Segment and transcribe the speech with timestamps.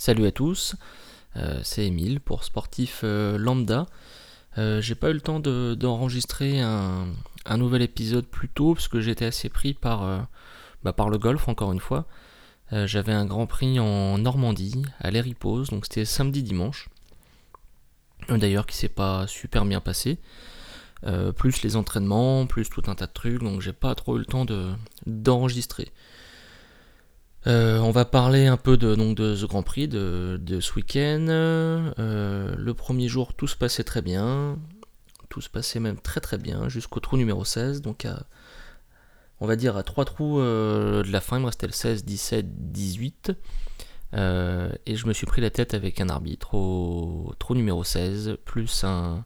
[0.00, 0.76] Salut à tous,
[1.34, 3.86] euh, c'est Emile pour Sportif euh, Lambda.
[4.56, 7.08] Euh, j'ai pas eu le temps d'enregistrer un,
[7.56, 10.28] nouvel épisode plus tôt parce que j'étais assez pris par,
[10.84, 12.06] bah, par le golf encore une fois.
[12.70, 16.88] J'avais un grand prix en Normandie à l'Eripose, donc c'était samedi dimanche.
[18.28, 20.18] D'ailleurs qui s'est pas super bien passé.
[21.36, 24.26] plus les entraînements, plus tout un tas de trucs, donc j'ai pas trop eu le
[24.26, 24.46] temps
[25.06, 25.90] d'enregistrer.
[27.46, 31.26] Euh, on va parler un peu de, donc, de ce Grand Prix de, ce week-end.
[31.28, 34.58] Euh, le premier jour, tout se passait très bien.
[35.28, 37.82] Tout se passait même très très bien jusqu'au trou numéro 16.
[37.82, 38.06] Donc,
[39.40, 42.04] on va dire à trois trous euh, de la fin, il me restait le 16,
[42.04, 43.32] 17, 18.
[44.14, 48.84] et je me suis pris la tête avec un arbitre au trou numéro 16, plus
[48.84, 49.24] un,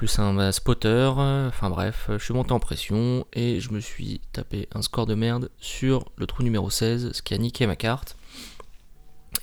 [0.00, 4.66] plus un spotter, enfin bref, je suis monté en pression et je me suis tapé
[4.74, 8.16] un score de merde sur le trou numéro 16, ce qui a niqué ma carte.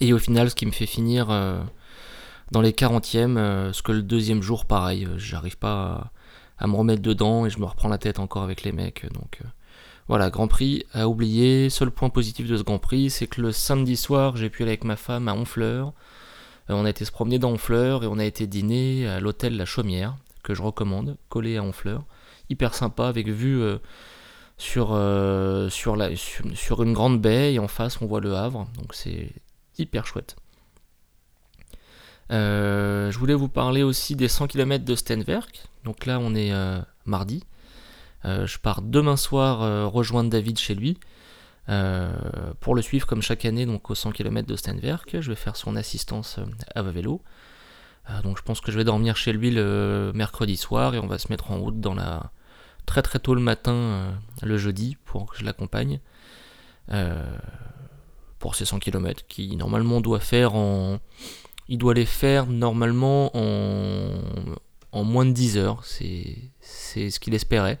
[0.00, 1.60] Et au final, ce qui me fait finir euh,
[2.52, 6.10] dans les 40e, euh, ce que le deuxième jour, pareil, euh, j'arrive pas
[6.58, 9.04] à, me remettre dedans et je me reprends la tête encore avec les mecs.
[9.12, 9.40] Donc
[10.08, 11.68] voilà, Grand Prix à oublier.
[11.68, 14.70] Seul point positif de ce Grand Prix, c'est que le samedi soir, j'ai pu aller
[14.70, 15.92] avec ma femme à Honfleur.
[16.70, 19.66] on a été se promener dans Honfleur et on a été dîner à l'hôtel La
[19.66, 20.16] Chaumière
[20.46, 22.04] que je recommande, collé à Honfleur.
[22.48, 23.78] Hyper sympa avec vue euh,
[24.58, 28.68] sur, euh, sur, la, sur, une grande baie et en face on voit le Havre.
[28.76, 29.32] Donc c'est
[29.76, 30.36] hyper chouette.
[32.30, 35.64] Euh, je voulais vous parler aussi des 100 km de Stenwerk.
[35.82, 36.52] Donc là on est
[37.04, 37.42] mardi.
[38.24, 40.96] je pars demain soir rejoindre David chez lui.
[42.60, 45.20] pour le suivre comme chaque année donc aux 100 km de Stenwerk.
[45.20, 46.38] Je vais faire son assistance
[46.76, 47.20] à vélo.
[48.10, 51.06] Euh, donc je pense que je vais dormir chez lui le mercredi soir et on
[51.06, 52.30] va se mettre en route dans la
[52.86, 54.12] très très tôt le matin euh,
[54.42, 56.00] le jeudi pour que je l'accompagne
[56.92, 57.36] euh,
[58.38, 61.00] pour ces 100 km qui normalement doit faire en
[61.68, 64.20] il doit les faire normalement en,
[64.92, 65.84] en moins de 10 heures.
[65.84, 67.80] C'est c'est ce qu'il espérait.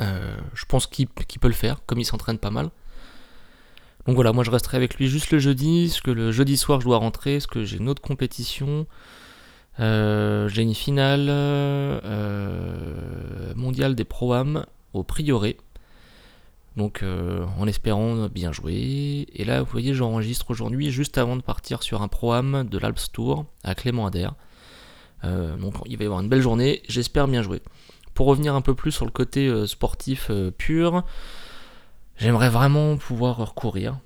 [0.00, 2.72] Je pense qu'il peut le faire comme il s'entraîne pas mal
[4.06, 6.80] donc voilà, moi je resterai avec lui juste le jeudi, parce que le jeudi soir
[6.80, 8.86] je dois rentrer, parce que j'ai une autre compétition.
[9.80, 15.56] Euh, j'ai une finale euh, mondiale des pro-am au Prieuré.
[16.76, 19.26] Donc euh, en espérant bien jouer.
[19.34, 23.12] Et là, vous voyez, j'enregistre aujourd'hui juste avant de partir sur un pro-am de l'Alps
[23.12, 24.34] Tour à Clément Adair.
[25.22, 27.62] donc il va y avoir une belle journée, j'espère bien jouer.
[28.14, 31.04] Pour revenir un peu plus sur le côté sportif pur,
[32.22, 33.98] J'aimerais vraiment pouvoir recourir.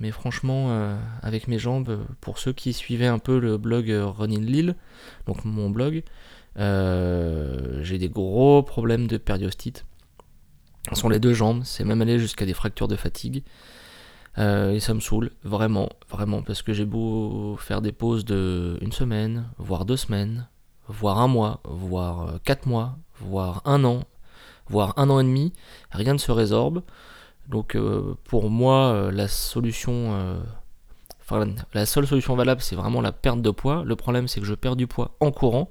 [0.00, 4.06] Mais franchement, euh, avec mes jambes, pour ceux qui suivaient un peu le blog euh,
[4.06, 4.74] Running Lille,
[5.26, 6.02] donc mon blog,
[6.58, 9.84] euh, j'ai des gros problèmes de périostite.
[10.94, 13.42] Sur les deux jambes, c'est même allé jusqu'à des fractures de fatigue.
[14.38, 18.92] et ça me saoule, vraiment, vraiment, parce que j'ai beau faire des pauses de une
[18.92, 20.48] semaine, voire deux semaines,
[20.88, 24.04] voire un mois, voire quatre mois, voire un an,
[24.70, 25.52] voire un an et demi,
[25.90, 26.80] rien ne se résorbe.
[27.48, 30.38] Donc euh, pour moi, euh, la solution, euh,
[31.20, 33.84] enfin la seule solution valable, c'est vraiment la perte de poids.
[33.84, 35.70] Le problème, c'est que je perds du poids en courant,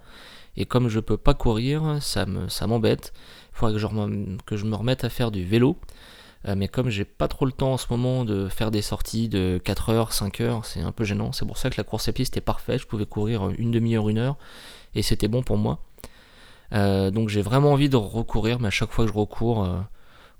[0.56, 3.14] et comme je peux pas courir, ça me, ça m'embête.
[3.54, 3.88] Il faudrait que je,
[4.46, 5.78] que je me remette à faire du vélo.
[6.46, 9.60] mais comme j'ai pas trop le temps en ce moment de faire des sorties de
[9.64, 11.32] 4 heures, 5 heures, c'est un peu gênant.
[11.32, 12.78] C'est pour ça que la course à pied c'était parfait.
[12.78, 14.38] Je pouvais courir une demi-heure, une heure,
[14.94, 15.80] et c'était bon pour moi.
[16.72, 19.68] donc j'ai vraiment envie de recourir, mais à chaque fois que je recours,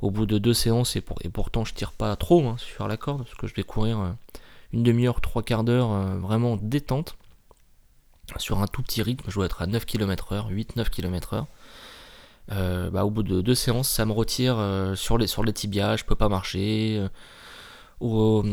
[0.02, 3.24] au bout de deux séances, et, pourtant je tire pas trop hein, sur la corde,
[3.24, 4.12] parce que je vais courir euh,
[4.74, 7.18] une demi-heure, trois quarts d'heure euh, vraiment détente,
[8.38, 11.48] sur un tout petit rythme, je dois être à 9 km heure, 8-9 km heure.
[12.92, 15.98] bah, au bout de deux séances, ça me retire euh, sur, les, sur les tibias,
[15.98, 17.06] je peux pas marcher.
[18.02, 18.44] ou,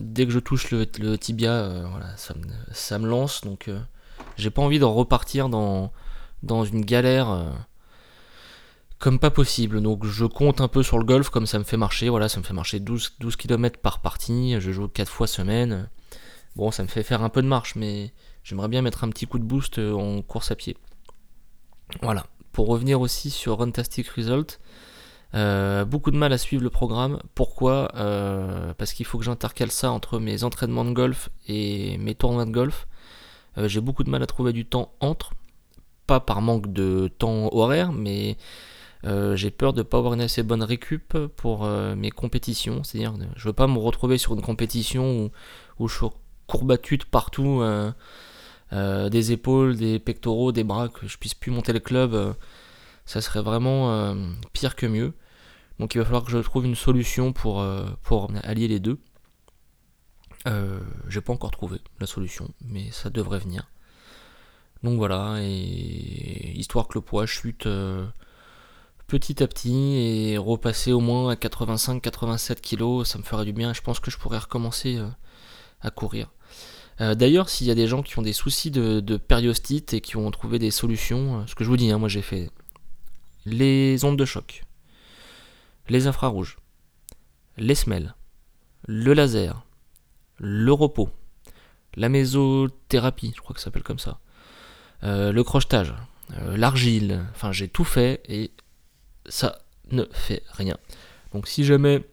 [0.00, 0.86] dès que je touche le,
[1.16, 3.70] tibia, voilà, ça, me, ça me lance, donc
[4.36, 5.92] j'ai pas envie de repartir dans,
[6.42, 7.52] dans une galère
[9.02, 9.82] comme pas possible.
[9.82, 12.08] Donc je compte un peu sur le golf comme ça me fait marcher.
[12.08, 14.54] Voilà, ça me fait marcher 12, 12 km par partie.
[14.60, 15.90] Je joue 4 fois semaine.
[16.54, 18.12] Bon, ça me fait faire un peu de marche, mais
[18.44, 20.76] j'aimerais bien mettre un petit coup de boost euh, en course à pied.
[22.00, 22.26] Voilà.
[22.52, 24.60] Pour revenir aussi sur Runtastic Result,
[25.34, 27.18] euh, beaucoup de mal à suivre le programme.
[27.34, 27.90] Pourquoi?
[27.96, 32.44] Euh, Parce qu'il faut que j'intercale ça entre mes entraînements de golf et mes tournois
[32.44, 32.86] de golf.
[33.56, 35.32] J'ai beaucoup de mal à trouver du temps entre.
[36.06, 38.36] Pas par manque de temps horaire, mais
[39.04, 42.84] euh, j'ai peur de ne pas avoir une assez bonne récup pour euh, mes compétitions.
[42.84, 45.30] C'est-à-dire, je veux pas me retrouver sur une compétition
[45.78, 46.06] où, je suis
[46.46, 51.72] courbattu de partout, euh, des épaules, des pectoraux, des bras, que je puisse plus monter
[51.72, 52.34] le club.
[53.06, 54.16] ça serait vraiment
[54.52, 55.14] pire que mieux.
[55.78, 57.64] Donc il va falloir que je trouve une solution pour,
[58.02, 58.98] pour allier les deux.
[60.46, 63.70] Euh, j'ai pas encore trouvé la solution, mais ça devrait venir.
[64.82, 68.06] Donc voilà, et histoire que le poids chute euh,
[69.06, 73.72] petit à petit et repasser au moins à 85-87 kg, ça me ferait du bien.
[73.72, 75.08] Je pense que je pourrais recommencer euh,
[75.80, 76.30] à courir.
[77.00, 80.30] D'ailleurs, s'il y a des gens qui ont des soucis de, périostite et qui ont
[80.30, 82.48] trouvé des solutions, ce que je vous dis, hein, moi j'ai fait
[83.44, 84.62] les ondes de choc,
[85.88, 86.58] les infrarouges,
[87.56, 88.14] les semelles,
[88.86, 89.64] le laser,
[90.38, 91.10] le repos,
[91.94, 94.20] la mésothérapie, je crois que ça s'appelle comme ça,
[95.04, 95.94] euh, le crochetage,
[96.38, 98.52] euh, l'argile, enfin j'ai tout fait et
[99.26, 99.58] ça
[99.90, 100.76] ne fait rien.
[101.32, 102.04] Donc si jamais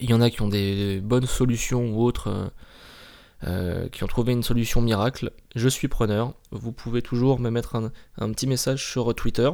[0.00, 2.50] il y en a qui ont des bonnes solutions ou autres,
[3.44, 6.34] euh, qui ont trouvé une solution miracle, je suis preneur.
[6.50, 9.50] Vous pouvez toujours me mettre un, petit message sur Twitter.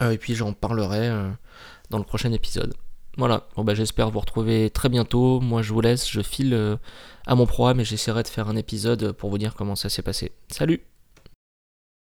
[0.00, 1.10] et puis j'en parlerai
[1.90, 2.74] dans le prochain épisode.
[3.18, 5.40] Voilà, bon bah, j'espère vous retrouver très bientôt.
[5.40, 6.76] Moi je vous laisse, je file euh,
[7.26, 10.02] à mon programme et j'essaierai de faire un épisode pour vous dire comment ça s'est
[10.02, 10.30] passé.
[10.48, 10.97] Salut